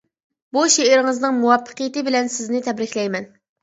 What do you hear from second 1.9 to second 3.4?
بىلەن سىزنى تەبرىكلەيمەن.